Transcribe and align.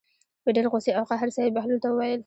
په 0.43 0.49
ډېرې 0.55 0.67
غوسې 0.71 0.91
او 0.97 1.03
قهر 1.09 1.27
سره 1.35 1.45
یې 1.45 1.55
بهلول 1.55 1.79
ته 1.83 1.87
وویل. 1.89 2.19